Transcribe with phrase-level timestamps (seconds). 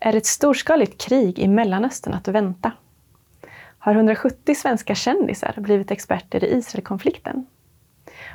[0.00, 2.72] Är ett storskaligt krig i Mellanöstern att vänta?
[3.78, 7.46] Har 170 svenska kändisar blivit experter i Israelkonflikten?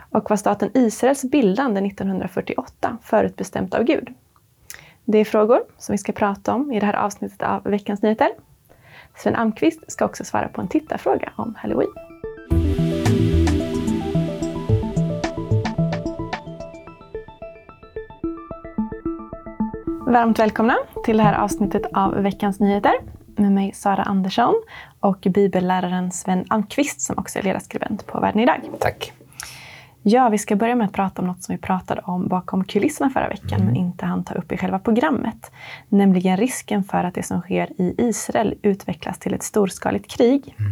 [0.09, 4.13] Och var staten Israels bildande 1948 förutbestämt av Gud?
[5.05, 8.29] Det är frågor som vi ska prata om i det här avsnittet av Veckans Nyheter.
[9.15, 12.12] Sven Almqvist ska också svara på en tittarfråga om Halloween.
[20.13, 22.93] Varmt välkomna till det här avsnittet av Veckans Nyheter
[23.35, 24.53] med mig Sara Andersson
[24.99, 28.55] och bibelläraren Sven Almqvist som också är ledarskribent på Världen idag.
[28.79, 29.13] Tack.
[30.03, 33.09] Ja, vi ska börja med att prata om något som vi pratade om bakom kulisserna
[33.09, 33.65] förra veckan mm.
[33.65, 35.51] men inte hann ta upp i själva programmet.
[35.89, 40.55] Nämligen risken för att det som sker i Israel utvecklas till ett storskaligt krig.
[40.59, 40.71] Mm.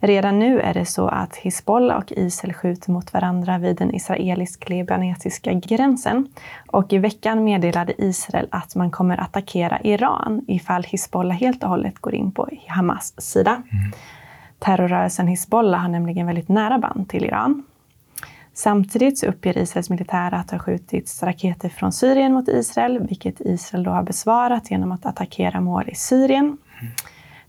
[0.00, 5.52] Redan nu är det så att Hizbollah och Israel skjuter mot varandra vid den israelisk-libanesiska
[5.52, 6.28] gränsen.
[6.66, 11.98] Och i veckan meddelade Israel att man kommer attackera Iran ifall Hizbollah helt och hållet
[11.98, 13.50] går in på Hamas sida.
[13.50, 13.92] Mm.
[14.58, 17.64] Terrorrörelsen Hizbollah har nämligen väldigt nära band till Iran.
[18.54, 23.40] Samtidigt så uppger Israels militär att det har skjutits raketer från Syrien mot Israel, vilket
[23.40, 26.44] Israel då har besvarat genom att attackera mål i Syrien.
[26.44, 26.92] Mm.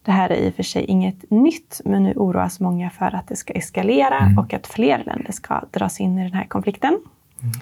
[0.07, 3.27] Det här är i och för sig inget nytt, men nu oroas många för att
[3.27, 4.37] det ska eskalera mm.
[4.37, 6.89] och att fler länder ska dras in i den här konflikten.
[6.89, 7.53] Mm.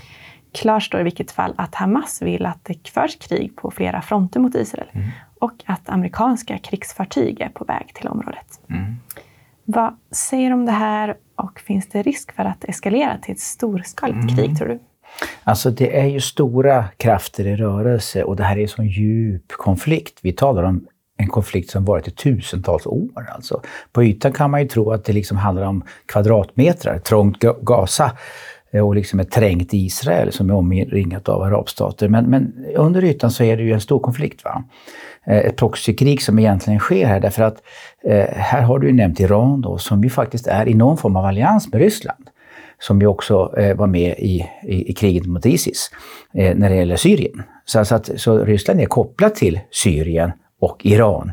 [0.52, 4.40] Klart står i vilket fall att Hamas vill att det förs krig på flera fronter
[4.40, 5.08] mot Israel mm.
[5.40, 8.62] och att amerikanska krigsfartyg är på väg till området.
[8.70, 8.96] Mm.
[9.64, 13.32] Vad säger du om det här och finns det risk för att det eskalerar till
[13.32, 14.36] ett storskaligt mm.
[14.36, 14.80] krig, tror du?
[15.44, 19.52] Alltså det är ju stora krafter i rörelse och det här är en sån djup
[19.52, 20.20] konflikt.
[20.22, 23.30] Vi talar om en konflikt som varit i tusentals år.
[23.36, 23.62] Alltså.
[23.92, 28.12] På ytan kan man ju tro att det liksom handlar om kvadratmeter, trångt Gaza
[28.72, 32.08] eh, och liksom ett trängt Israel som är omringat av arabstater.
[32.08, 34.44] Men, men under ytan så är det ju en stor konflikt.
[34.44, 34.64] Va?
[35.28, 37.58] Eh, ett proxykrig som egentligen sker här därför att
[38.04, 41.16] eh, här har du ju nämnt Iran då som ju faktiskt är i någon form
[41.16, 42.30] av allians med Ryssland
[42.80, 45.92] som ju också eh, var med i, i, i, kriget mot Isis
[46.34, 47.44] eh, när det gäller Syrien.
[47.66, 50.32] Så, så, att, så Ryssland är kopplat till Syrien
[50.66, 51.32] och Iran.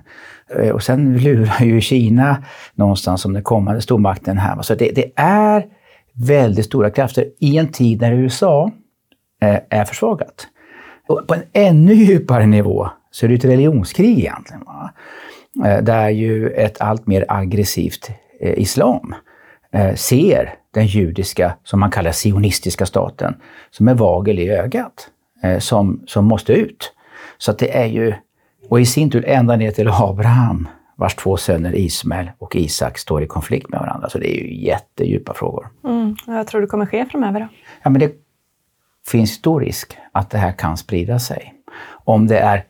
[0.56, 2.44] Eh, och sen lurar ju Kina
[2.74, 4.62] någonstans som den kommande stormakten här.
[4.62, 5.64] Så det, det är
[6.12, 8.70] väldigt stora krafter i en tid när USA
[9.42, 10.46] eh, är försvagat.
[11.08, 14.64] Och på en ännu djupare nivå så är det ett religionskrig egentligen.
[14.64, 14.92] Va?
[15.64, 18.10] Eh, där ju ett allt mer aggressivt
[18.56, 19.14] islam
[19.94, 23.34] ser den judiska, som man kallar sionistiska staten,
[23.70, 25.08] som en vagel i ögat,
[25.58, 26.92] som, som måste ut.
[27.38, 28.14] Så att det är ju
[28.72, 33.22] och i sin tur ända ner till Abraham, vars två söner Ismael och Isak står
[33.22, 34.08] i konflikt med varandra.
[34.08, 35.68] Så det är ju jättedjupa frågor.
[35.84, 36.16] Mm.
[36.26, 37.48] Vad tror du kommer ske framöver då?
[37.82, 38.12] Ja, men det
[39.06, 41.54] finns stor risk att det här kan sprida sig.
[42.04, 42.64] Om det är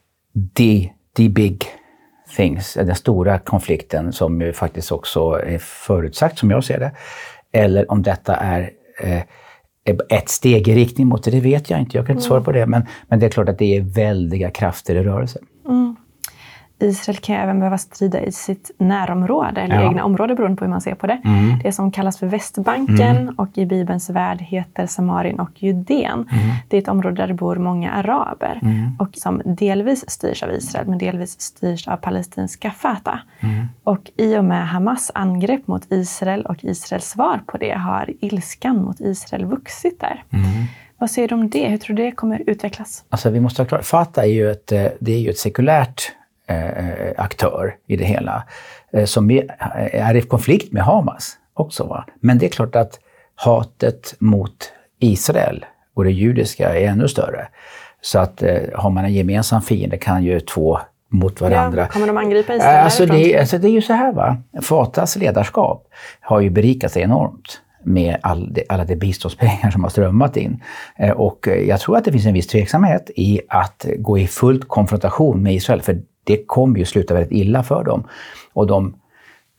[0.54, 1.64] the, the big
[2.36, 6.92] things, den stora konflikten som ju faktiskt också är förutsagt som jag ser det,
[7.52, 8.70] eller om detta är
[9.02, 9.22] eh,
[10.08, 11.96] ett steg i riktning mot det, det vet jag inte.
[11.96, 12.66] Jag kan inte svara på det.
[12.66, 15.40] Men, men det är klart att det är väldiga krafter i rörelse.
[16.82, 19.88] Israel kan även behöva strida i sitt närområde, eller ja.
[19.88, 21.20] egna område beroende på hur man ser på det.
[21.24, 21.58] Mm.
[21.62, 23.34] Det som kallas för Västbanken mm.
[23.34, 26.12] och i Bibelns värld heter Samarien och Judeen.
[26.12, 26.28] Mm.
[26.68, 28.96] Det är ett område där det bor många araber mm.
[28.98, 33.18] och som delvis styrs av Israel men delvis styrs av palestinska Fatah.
[33.40, 33.66] Mm.
[33.84, 38.82] Och i och med Hamas angrepp mot Israel och Israels svar på det har ilskan
[38.82, 40.24] mot Israel vuxit där.
[40.30, 40.44] Mm.
[40.98, 41.68] Vad säger du om det?
[41.68, 43.04] Hur tror du det kommer utvecklas?
[43.08, 46.12] Alltså, vi måste ha klart, Fatah är ju ett, eh, det är ju ett sekulärt
[47.16, 48.44] aktör i det hela,
[48.92, 51.84] eh, som är i konflikt med Hamas också.
[51.84, 52.04] Va?
[52.20, 53.00] Men det är klart att
[53.34, 55.64] hatet mot Israel
[55.94, 57.48] och det judiska är ännu större.
[58.00, 61.80] Så att eh, har man en gemensam fiende kan ju två mot varandra.
[61.80, 65.16] Ja, kommer de angripa Israel alltså det, alltså det är ju så här va, Fatas
[65.16, 65.88] ledarskap
[66.20, 70.62] har ju berikat sig enormt med all det, alla de biståndspengar som har strömmat in.
[70.96, 74.62] Eh, och jag tror att det finns en viss tveksamhet i att gå i full
[74.62, 78.04] konfrontation med Israel, för det kommer ju sluta väldigt illa för dem.
[78.52, 78.94] Och de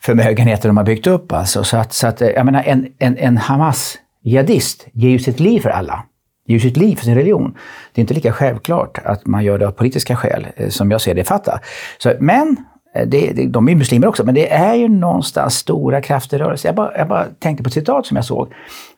[0.01, 1.63] förmögenheter de har byggt upp alltså.
[1.63, 5.69] Så att, så att jag menar, en, en, en Hamas-jihadist ger ju sitt liv för
[5.69, 6.03] alla.
[6.45, 7.57] Ger ju sitt liv för sin religion.
[7.93, 11.01] Det är inte lika självklart att man gör det av politiska skäl, eh, som jag
[11.01, 11.59] ser det fatta.
[11.97, 12.57] Så, men
[12.95, 16.39] eh, det, det, de är muslimer också, men det är ju någonstans stora krafter i
[16.39, 16.67] rörelse.
[16.67, 18.53] Jag bara, jag bara tänkte på ett citat som jag såg,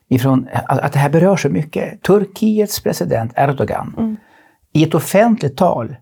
[0.08, 2.02] ifrån, att, att det här berör så mycket.
[2.02, 4.16] Turkiets president Erdogan, mm.
[4.72, 5.96] i ett offentligt tal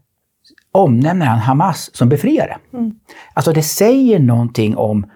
[0.74, 2.56] omnämner han Hamas som befriare.
[2.72, 2.94] Mm.
[3.34, 5.06] Alltså det säger någonting om,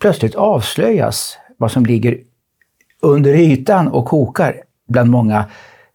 [0.00, 2.18] plötsligt avslöjas vad som ligger
[3.02, 5.44] under ytan och kokar bland många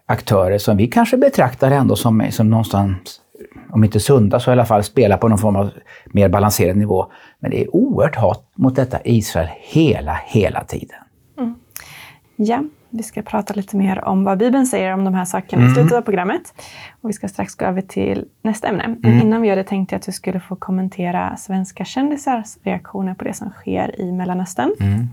[0.05, 3.21] aktörer som vi kanske betraktar ändå som, som någonstans
[3.69, 5.69] om inte sunda så i alla fall spela på någon form av
[6.05, 7.11] mer balanserad nivå.
[7.39, 10.97] Men det är oerhört hat mot detta Israel hela, hela tiden.
[11.37, 11.55] Mm.
[12.35, 12.63] Ja,
[12.93, 15.71] vi ska prata lite mer om vad Bibeln säger om de här sakerna mm.
[15.71, 16.53] i slutet av programmet.
[17.01, 18.95] Och vi ska strax gå över till nästa ämne.
[18.99, 19.27] Men mm.
[19.27, 23.23] innan vi gör det tänkte jag att du skulle få kommentera svenska kändisars reaktioner på
[23.23, 24.71] det som sker i Mellanöstern.
[24.79, 25.07] Mm.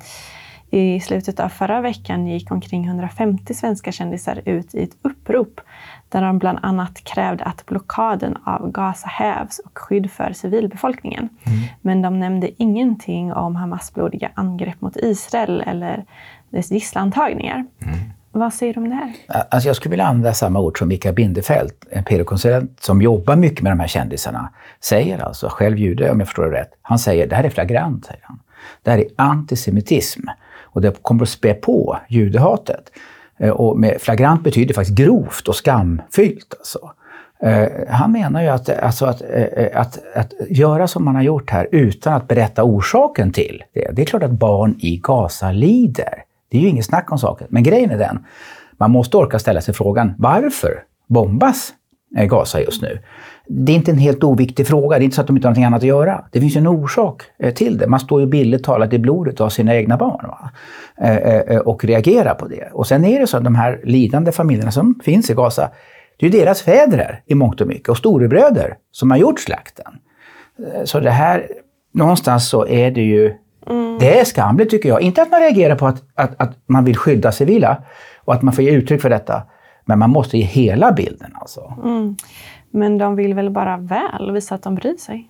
[0.70, 5.60] I slutet av förra veckan gick omkring 150 svenska kändisar ut i ett upprop
[6.08, 11.28] där de bland annat krävde att blockaden av Gaza hävs och skydd för civilbefolkningen.
[11.44, 11.58] Mm.
[11.80, 16.04] Men de nämnde ingenting om Hamas blodiga angrepp mot Israel eller
[16.52, 17.64] gisslantagningar.
[17.82, 17.98] Mm.
[18.32, 19.12] Vad säger du om det här?
[19.50, 23.62] Alltså jag skulle vilja använda samma ord som Mikael Bindefeld, en PR-konsulent som jobbar mycket
[23.62, 26.70] med de här kändisarna, säger alltså, själv jude om jag förstår det rätt.
[26.82, 28.40] Han säger det här är flagrant, säger han.
[28.82, 30.20] Det här är antisemitism
[30.62, 32.90] och det kommer att spä på judehatet.
[33.38, 36.54] Eh, och med flagrant betyder faktiskt grovt och skamfyllt.
[36.58, 36.90] Alltså.
[37.88, 39.22] Han menar ju att, alltså att,
[39.74, 43.90] att, att, göra som man har gjort här utan att berätta orsaken till det.
[43.92, 46.24] Det är klart att barn i Gaza lider.
[46.50, 47.46] Det är ju inget snack om saken.
[47.50, 48.24] Men grejen är den,
[48.76, 51.72] man måste orka ställa sig frågan varför bombas
[52.16, 52.98] eh, Gaza just nu?
[53.48, 54.98] Det är inte en helt oviktig fråga.
[54.98, 56.24] Det är inte så att de inte har något annat att göra.
[56.32, 57.86] Det finns ju en orsak eh, till det.
[57.86, 60.50] Man står ju bildligt talat i blodet av sina egna barn va?
[61.06, 62.68] Eh, och reagerar på det.
[62.72, 65.70] Och sen är det så att de här lidande familjerna som finns i Gaza,
[66.18, 69.92] det är ju deras fäder i mångt och mycket och storebröder som har gjort slakten.
[70.84, 71.46] Så det här,
[71.94, 73.34] någonstans så är det ju
[73.70, 73.98] Mm.
[73.98, 75.02] Det är skamligt tycker jag.
[75.02, 77.82] Inte att man reagerar på att, att, att man vill skydda civila
[78.24, 79.42] och att man får ge uttryck för detta.
[79.84, 81.74] Men man måste ge hela bilden alltså.
[81.84, 82.16] Mm.
[82.70, 85.28] Men de vill väl bara väl och visa att de bryr sig?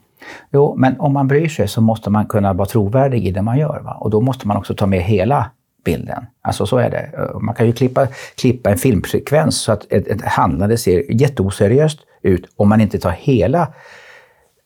[0.52, 3.58] Jo, men om man bryr sig så måste man kunna vara trovärdig i det man
[3.58, 3.80] gör.
[3.80, 3.96] Va?
[4.00, 5.50] Och då måste man också ta med hela
[5.84, 6.26] bilden.
[6.42, 7.10] Alltså så är det.
[7.40, 12.46] Man kan ju klippa, klippa en filmsekvens så att ett, ett handlande ser jätteoseriöst ut
[12.56, 13.68] om man inte tar hela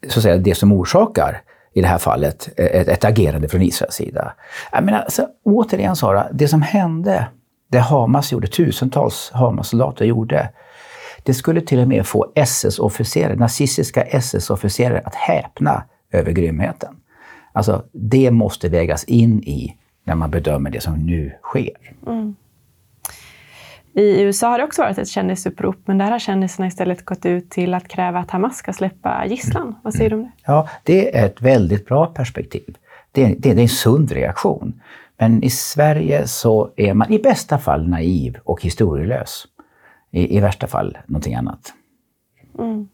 [0.09, 1.43] så att säga, det som orsakar
[1.75, 4.32] i det här fallet eh, ett, ett agerande från Israels sida.
[4.73, 7.26] Jag menar, så, återigen Sara, det som hände,
[7.69, 10.49] det Hamas gjorde, tusentals Hamas-soldater gjorde,
[11.23, 16.97] det skulle till och med få SS-officerare, nazistiska SS-officerare att häpna över grymheten.
[17.53, 21.77] Alltså, det måste vägas in i när man bedömer det som nu sker.
[22.06, 22.37] Mm.
[23.96, 27.50] I USA har det också varit ett kändisupprop, men där har kändisarna istället gått ut
[27.50, 29.75] till att kräva att Hamas ska släppa gisslan.
[29.82, 30.31] Vad säger du om det?
[30.46, 32.76] Ja, det är ett väldigt bra perspektiv.
[33.12, 34.81] Det är, det är en sund reaktion.
[35.19, 39.44] Men i Sverige så är man i bästa fall naiv och historielös
[40.11, 41.73] i, i värsta fall någonting annat.
[42.58, 42.88] Mm.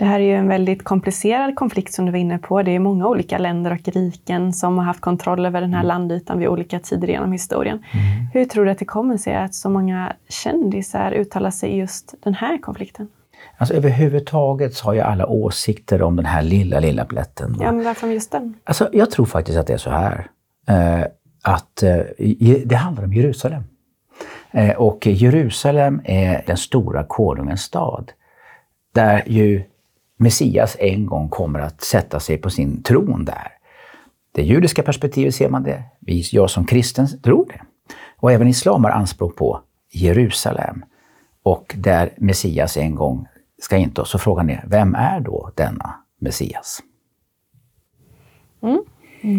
[0.00, 2.62] Det här är ju en väldigt komplicerad konflikt som du var inne på.
[2.62, 5.88] Det är många olika länder och riken som har haft kontroll över den här mm.
[5.88, 7.76] landytan vid olika tider genom historien.
[7.76, 8.26] Mm.
[8.32, 12.14] Hur tror du att det kommer sig att så många kändisar uttalar sig i just
[12.22, 13.08] den här konflikten?
[13.56, 17.56] Alltså överhuvudtaget så har ju alla åsikter om den här lilla, lilla plätten.
[17.60, 18.54] Ja, men varför just den?
[18.64, 20.26] Alltså, jag tror faktiskt att det är så här.
[20.68, 21.04] Eh,
[21.42, 21.98] att eh,
[22.64, 23.62] det handlar om Jerusalem.
[24.50, 28.12] Eh, och Jerusalem är den stora konungens stad.
[28.94, 29.64] Där ju
[30.20, 33.48] Messias en gång kommer att sätta sig på sin tron där.
[34.32, 35.82] Det judiska perspektivet ser man det.
[36.32, 37.60] Jag som kristen tror det.
[38.16, 39.60] Och även islam har anspråk på
[39.92, 40.84] Jerusalem.
[41.42, 43.26] Och där Messias en gång
[43.62, 44.04] ska inta.
[44.04, 46.82] Så frågan är, vem är då denna Messias?
[48.62, 48.82] Mm.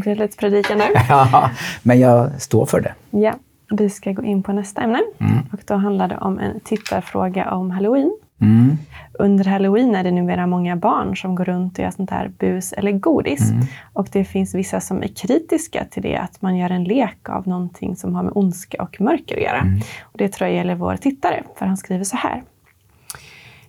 [0.04, 0.84] Det är lite predikan nu.
[1.10, 1.52] ja,
[1.84, 2.94] men jag står för det.
[3.10, 3.34] Ja.
[3.72, 5.02] Vi ska gå in på nästa ämne.
[5.20, 5.38] Mm.
[5.54, 8.18] Och då handlar det om en tittarfråga om halloween.
[8.42, 8.78] Mm.
[9.14, 12.74] Under halloween är det numera många barn som går runt och gör sånt här bus
[12.74, 13.52] eller godis.
[13.52, 13.66] Mm.
[13.94, 17.48] Och det finns vissa som är kritiska till det, att man gör en lek av
[17.48, 19.60] någonting som har med ondska och mörker att göra.
[19.60, 19.80] Mm.
[20.02, 22.44] Och det tror jag gäller vår tittare, för han skriver så här.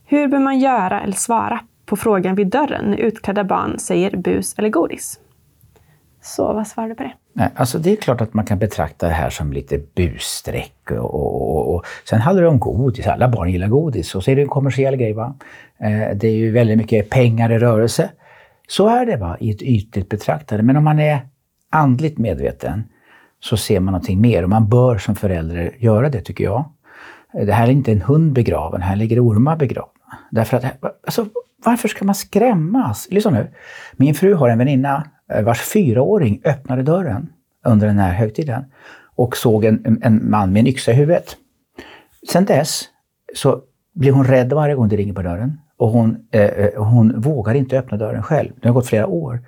[0.06, 4.54] Hur bör man göra eller svara på frågan vid dörren när utklädda barn säger bus
[4.58, 5.20] eller godis?
[6.22, 7.12] Så vad svarar du på det?
[7.34, 10.90] Nej, alltså det är klart att man kan betrakta det här som lite busstreck.
[10.90, 13.06] Och, och, och, och, Sen handlar det om godis.
[13.06, 14.14] Alla barn gillar godis.
[14.14, 15.12] Och så är det en kommersiell grej.
[15.12, 15.34] Va?
[15.78, 18.10] Eh, det är ju väldigt mycket pengar i rörelse.
[18.68, 20.62] Så är det va, i ett ytligt betraktande.
[20.62, 21.20] Men om man är
[21.70, 22.84] andligt medveten
[23.40, 24.42] så ser man någonting mer.
[24.42, 26.64] Och man bör som förälder göra det, tycker jag.
[27.34, 29.92] Eh, det här är inte en hund begraven, här ligger ormar begravna.
[30.30, 30.64] Därför att,
[31.06, 31.26] alltså,
[31.64, 33.08] varför ska man skrämmas?
[33.10, 33.48] Lyssna nu.
[33.96, 35.04] Min fru har en väninna
[35.44, 37.28] vars fyraåring öppnade dörren
[37.64, 38.64] under den här högtiden
[39.16, 41.36] och såg en, en man med en yxa i huvudet.
[42.32, 42.84] Sen dess
[43.34, 43.60] så
[43.94, 47.54] blir hon rädd varje gång det ringer på dörren och hon, eh, eh, hon vågar
[47.54, 48.52] inte öppna dörren själv.
[48.60, 49.40] Det har gått flera år.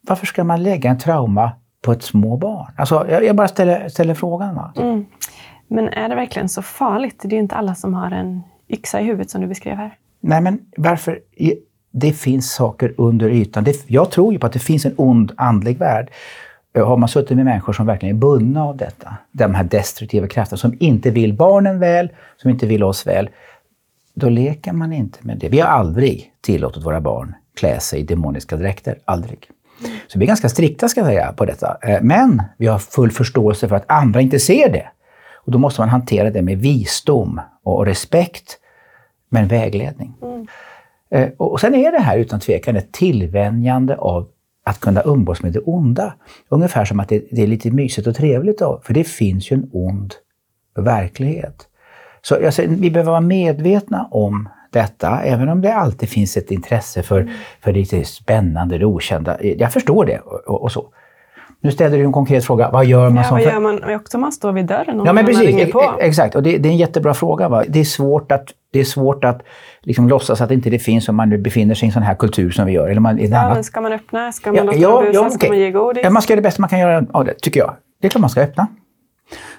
[0.00, 2.72] Varför ska man lägga en trauma på ett små barn?
[2.76, 4.54] Alltså, jag, jag bara ställer, ställer frågan.
[4.54, 4.72] Va?
[4.76, 5.06] Mm.
[5.68, 7.20] Men är det verkligen så farligt?
[7.22, 9.94] Det är ju inte alla som har en yxa i huvudet som du beskrev här.
[10.20, 11.20] Nej, men varför?
[11.90, 13.64] Det finns saker under ytan.
[13.64, 16.10] Det, jag tror ju på att det finns en ond andlig värld.
[16.74, 20.26] Eh, har man suttit med människor som verkligen är bundna av detta, de här destruktiva
[20.26, 23.30] krafterna, som inte vill barnen väl, som inte vill oss väl,
[24.14, 25.48] då leker man inte med det.
[25.48, 28.98] Vi har aldrig tillåtit våra barn klä sig i demoniska dräkter.
[29.04, 29.50] Aldrig.
[30.08, 31.78] Så vi är ganska strikta ska jag säga på detta.
[31.82, 34.88] Eh, men vi har full förståelse för att andra inte ser det.
[35.34, 38.58] Och då måste man hantera det med visdom och respekt,
[39.28, 40.14] men vägledning.
[40.22, 40.46] Mm.
[41.10, 44.28] Eh, och sen är det här utan tvekan ett tillvänjande av
[44.64, 46.14] att kunna umgås med det onda.
[46.48, 49.70] Ungefär som att det, är lite mysigt och trevligt då, för det finns ju en
[49.72, 50.14] ond
[50.78, 51.66] verklighet.
[52.22, 57.02] Så alltså, vi behöver vara medvetna om detta, även om det alltid finns ett intresse
[57.02, 57.34] för, mm.
[57.60, 59.36] för det spännande, det okända.
[59.42, 60.86] Jag förstår det och, och så.
[61.60, 62.70] Nu ställer du en konkret fråga.
[62.70, 63.30] Vad gör man ja.
[63.30, 65.94] Vad gör man också om man står vid dörren och ja, men precis, ringer på?
[66.00, 67.48] Exakt, och det, det, är en jättebra fråga.
[67.48, 67.64] Va?
[67.68, 69.42] Det är svårt att, det är svårt att
[69.80, 72.02] liksom låtsas att det inte det finns om man nu befinner sig i en sån
[72.02, 72.88] här kultur som vi gör.
[72.88, 73.54] Eller man, ja, annat...
[73.54, 74.32] men ska man öppna?
[74.32, 75.12] Ska man ja, låta ja, busa?
[75.12, 75.30] Ja, okay.
[75.38, 76.04] Ska man ge godis?
[76.04, 77.76] Ja, man ska göra det bästa man kan göra av det, tycker jag.
[78.00, 78.66] Det är klart man ska öppna.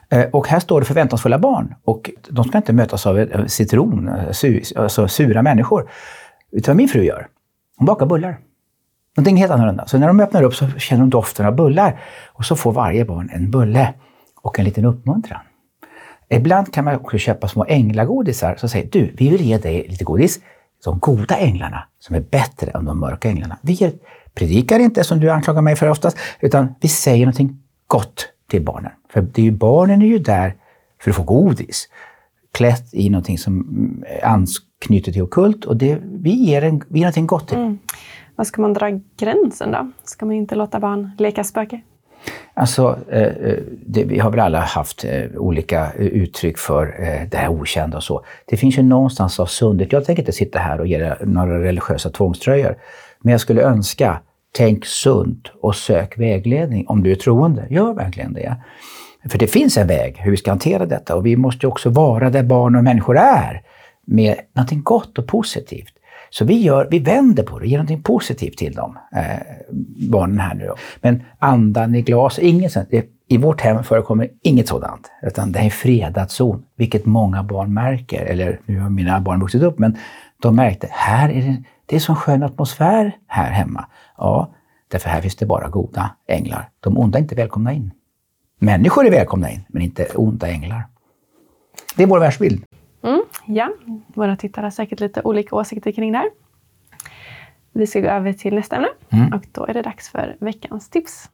[0.10, 1.76] Eh, och här står det förväntansfulla barn.
[1.84, 4.12] Och de ska inte mötas av citron,
[4.76, 5.90] alltså sura människor.
[6.52, 7.28] Utan vad min fru gör,
[7.78, 8.38] hon bakar bullar.
[9.18, 9.88] Någonting helt annorlunda.
[9.88, 12.00] Så när de öppnar upp så känner de doften av bullar.
[12.28, 13.94] Och så får varje barn en bulle
[14.42, 15.40] och en liten uppmuntran.
[16.32, 20.04] Ibland kan man också köpa små änglagodisar som säger du, vi vill ge dig lite
[20.04, 20.40] godis.
[20.84, 23.58] De goda änglarna som är bättre än de mörka änglarna.
[23.62, 23.94] Vi ger,
[24.34, 28.92] predikar inte som du anklagar mig för oftast, utan vi säger någonting gott till barnen.
[29.10, 30.56] För det är ju, barnen är ju där
[31.02, 31.90] för att få godis.
[32.54, 37.06] Klätt i någonting som mm, anknyter till okult och det, vi, ger en, vi ger
[37.06, 37.58] någonting gott till.
[37.58, 37.80] Mm.
[38.36, 39.92] Var ska man dra gränsen då?
[40.04, 41.82] Ska man inte låta barn leka spöke?
[42.62, 46.86] Alltså, eh, eh, det, vi har väl alla haft eh, olika uttryck för
[47.32, 48.26] det här okända och så.
[48.46, 49.92] Det finns ju någonstans av sundhet.
[49.92, 52.78] Jag tänker inte sitta här och ge några religiösa tvångströjor.
[53.20, 54.22] Men jag skulle önska,
[54.58, 57.68] tänk sunt och sök vägledning om du är troende.
[57.70, 58.56] Gör verkligen det.
[59.30, 62.30] För det finns en väg hur vi ska hantera detta och vi måste också vara
[62.30, 63.62] där barn och människor är
[64.08, 65.94] med någonting gott och positivt.
[66.34, 69.40] Så vi, gör, vi vänder på det, ger någonting positivt till dem, eh,
[70.10, 70.66] barnen här nu.
[70.68, 70.76] Då.
[71.02, 72.90] Men andan i glas, inget sånt.
[73.28, 77.74] I vårt hem förekommer inget sådant, utan det är en fredad zon, vilket många barn
[77.74, 78.26] märker.
[78.26, 79.98] Eller nu har mina barn vuxit upp, men
[80.42, 83.86] de märkte, här är det, det är så skön atmosfär här hemma.
[84.18, 84.54] Ja,
[84.92, 86.70] därför här finns det bara goda änglar.
[86.80, 87.92] De onda är inte välkomna in.
[88.60, 90.84] Människor är välkomna in, men inte onda änglar.
[91.96, 92.64] Det är vår världsbild.
[93.04, 93.74] Mm, ja,
[94.08, 96.30] våra tittare har säkert lite olika åsikter kring det här.
[97.74, 99.34] Vi ska gå över till nästa ämne mm.
[99.34, 101.30] och då är det dags för veckans tips.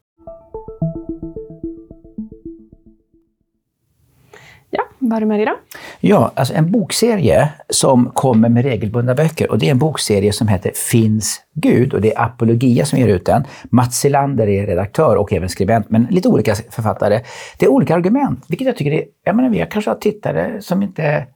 [4.69, 5.55] Ja, vad har du med dig idag?
[5.99, 10.47] Ja, alltså en bokserie som kommer med regelbundna böcker och det är en bokserie som
[10.47, 13.43] heter Finns Gud och det är Apologia som ger ut den.
[13.63, 17.21] Mats Selander är redaktör och även skribent, men lite olika författare.
[17.59, 20.83] Det är olika argument, vilket jag tycker är, jag menar vi kanske har tittare som
[20.83, 21.27] inte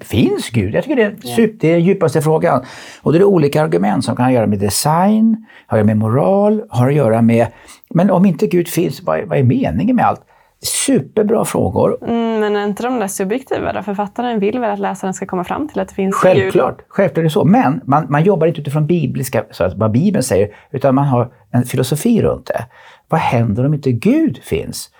[0.00, 0.74] Finns Gud?
[0.74, 2.64] Jag tycker det är, super, det är den djupaste frågan.
[3.02, 5.86] Och det är olika argument som kan ha att göra med design, har att göra
[5.86, 7.46] med moral, har att göra med...
[7.94, 10.20] Men om inte Gud finns, vad är, vad är meningen med allt?
[10.62, 11.98] Superbra frågor.
[12.02, 13.82] Mm, men är inte de där subjektiva då?
[13.82, 16.86] Författaren vill väl att läsaren ska komma fram till att det finns Självklart, Gud?
[16.88, 17.44] Självklart är det så.
[17.44, 21.32] Men man, man jobbar inte utifrån bibliska, så att vad Bibeln säger, utan man har
[21.50, 22.66] en filosofi runt det.
[23.08, 24.90] Vad händer om inte Gud finns?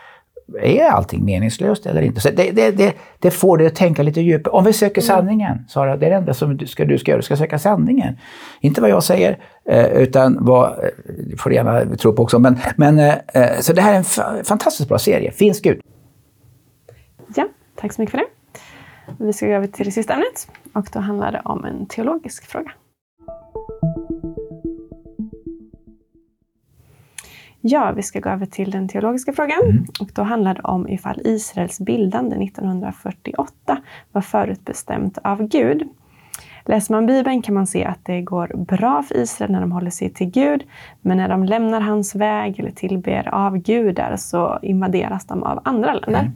[0.63, 2.21] Är allting meningslöst eller inte?
[2.21, 4.53] Så det, det, det, det får dig att tänka lite djupare.
[4.53, 5.07] Om vi söker mm.
[5.07, 7.19] sanningen, Sara, det är det enda som du ska, du ska göra.
[7.19, 8.17] Du ska söka sanningen.
[8.61, 9.39] Inte vad jag säger,
[9.69, 10.71] eh, utan vad...
[10.71, 10.89] Eh,
[11.31, 12.39] du får gärna tro på också.
[12.39, 13.15] Men, men, eh,
[13.61, 15.31] så det här är en fantastiskt bra serie.
[15.31, 15.81] Finns Gud?
[17.37, 18.27] Ja, tack så mycket för det.
[19.25, 22.47] Vi ska gå över till det sista ämnet och då handlar det om en teologisk
[22.47, 22.71] fråga.
[27.61, 29.59] Ja, vi ska gå över till den teologiska frågan.
[29.65, 29.85] Mm.
[30.01, 33.79] Och då handlar det om ifall Israels bildande 1948
[34.13, 35.89] var förutbestämt av Gud.
[36.65, 39.91] Läser man Bibeln kan man se att det går bra för Israel när de håller
[39.91, 40.65] sig till Gud.
[41.01, 46.21] Men när de lämnar hans väg eller tillber avgudar så invaderas de av andra länder.
[46.21, 46.33] Mm.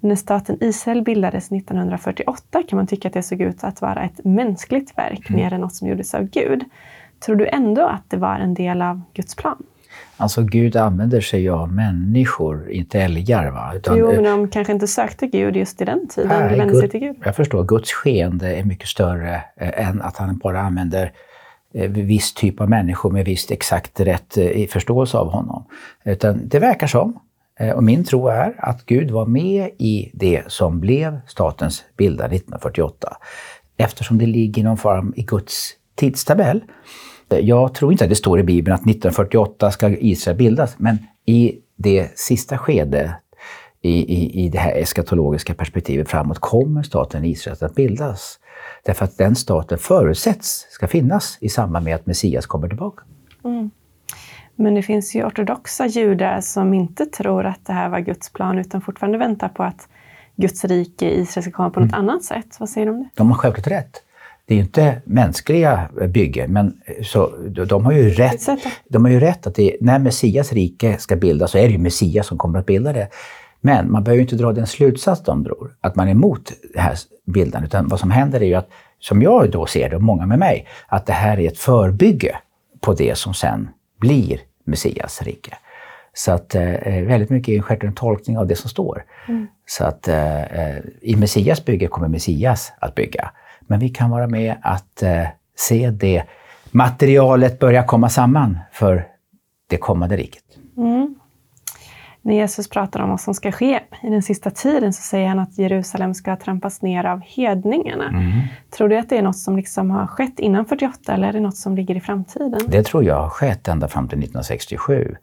[0.00, 4.24] När staten Israel bildades 1948 kan man tycka att det såg ut att vara ett
[4.24, 5.40] mänskligt verk mm.
[5.40, 6.64] mer än något som gjordes av Gud.
[7.26, 9.62] Tror du ändå att det var en del av Guds plan?
[10.16, 13.50] Alltså Gud använder sig av människor, inte älgar.
[13.50, 13.72] Va?
[13.76, 16.28] Utan, jo, men de kanske inte sökte Gud just i den tiden.
[16.28, 17.16] Nej, de vände sig till Gud.
[17.24, 17.64] Jag förstår.
[17.64, 21.12] Guds skeende är mycket större eh, än att han bara använder
[21.74, 25.64] eh, viss typ av människor med visst exakt rätt eh, förståelse av honom.
[26.04, 27.18] Utan det verkar som,
[27.60, 32.36] eh, och min tro är, att Gud var med i det som blev statens bildande
[32.36, 33.16] 1948.
[33.76, 36.64] eftersom det ligger i någon form i Guds tidstabell.
[37.40, 41.58] Jag tror inte att det står i Bibeln att 1948 ska Israel bildas, men i
[41.76, 43.10] det sista skedet
[43.82, 48.38] i, i, i det här eskatologiska perspektivet framåt kommer staten Israel att bildas.
[48.84, 53.02] Därför att den staten förutsätts ska finnas i samband med att Messias kommer tillbaka.
[53.44, 53.70] Mm.
[54.56, 58.58] Men det finns ju ortodoxa judar som inte tror att det här var Guds plan
[58.58, 59.88] utan fortfarande väntar på att
[60.36, 62.08] Guds rike i Israel ska komma på något mm.
[62.08, 62.56] annat sätt.
[62.60, 63.08] Vad säger du om det?
[63.14, 64.03] De har självklart rätt.
[64.46, 67.36] Det är ju inte mänskliga byggen, men så,
[67.66, 68.48] de, har ju rätt,
[68.88, 71.78] de har ju rätt att det, när Messias rike ska bildas så är det ju
[71.78, 73.08] Messias som kommer att bilda det.
[73.60, 76.98] Men man behöver inte dra den slutsats de drog, att man är emot det här
[77.26, 77.68] bildandet.
[77.68, 78.68] Utan vad som händer är ju att,
[79.00, 82.36] som jag då ser det, och många med mig, att det här är ett förbygge
[82.80, 83.68] på det som sen
[84.00, 85.54] blir Messias rike.
[86.14, 89.04] Så att eh, väldigt mycket är en tolkning av det som står.
[89.28, 89.46] Mm.
[89.66, 93.30] Så att eh, eh, i Messias bygge kommer Messias att bygga.
[93.66, 96.22] Men vi kan vara med att eh, se det
[96.70, 99.06] materialet börja komma samman för
[99.70, 100.44] det kommande riket.
[100.76, 101.14] Mm.
[102.22, 105.38] När Jesus pratar om vad som ska ske i den sista tiden så säger han
[105.38, 108.08] att Jerusalem ska trampas ner av hedningarna.
[108.08, 108.32] Mm.
[108.76, 111.40] Tror du att det är något som liksom har skett innan 48 eller är det
[111.40, 112.60] något som ligger i framtiden?
[112.68, 115.16] Det tror jag har skett ända fram till 1967 eh,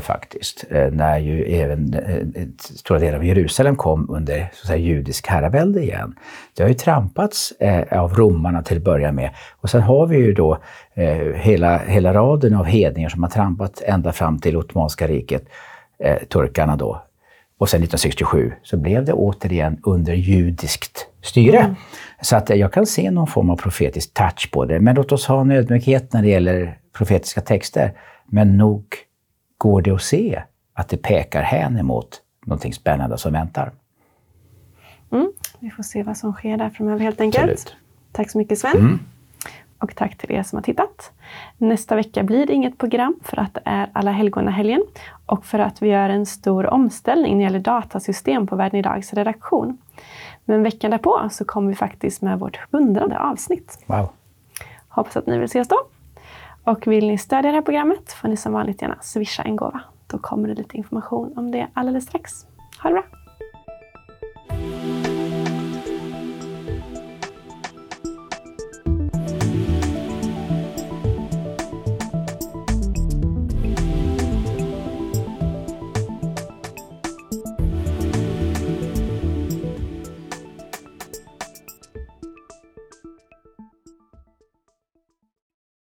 [0.00, 0.64] faktiskt.
[0.70, 5.82] Eh, när ju även eh, stora delar av Jerusalem kom under så säga, judisk herravälde
[5.82, 6.14] igen.
[6.56, 9.30] Det har ju trampats eh, av romarna till att börja med.
[9.60, 10.58] Och sen har vi ju då
[10.94, 15.44] eh, hela, hela raden av hedningar som har trampat ända fram till Ottomanska riket
[15.98, 17.02] eh, turkarna då.
[17.58, 21.58] Och sen 1967 så blev det återigen under judiskt styre.
[21.58, 21.74] Mm.
[22.20, 24.80] Så att jag kan se någon form av profetisk touch på det.
[24.80, 27.92] Men låt oss ha en ödmjukhet när det gäller profetiska texter.
[28.26, 28.84] Men nog
[29.58, 30.42] går det att se
[30.74, 33.72] att det pekar hän emot någonting spännande som väntar.
[35.10, 35.32] Mm.
[35.58, 37.50] Vi får se vad som sker där framöver helt enkelt.
[37.50, 37.76] Absolut.
[38.12, 38.76] Tack så mycket Sven.
[38.76, 38.98] Mm.
[39.78, 41.12] Och tack till er som har tittat.
[41.58, 44.82] Nästa vecka blir det inget program för att det är Alla helgona-helgen
[45.26, 49.12] och för att vi gör en stor omställning när det gäller datasystem på Världen Idags
[49.12, 49.78] redaktion.
[50.44, 53.84] Men veckan därpå så kommer vi faktiskt med vårt hundrade avsnitt.
[53.86, 54.08] Wow.
[54.88, 55.76] Hoppas att ni vill ses då.
[56.64, 59.80] Och vill ni stödja det här programmet får ni som vanligt gärna swisha en gåva.
[60.06, 62.32] Då kommer det lite information om det alldeles strax.
[62.82, 63.23] Ha det bra!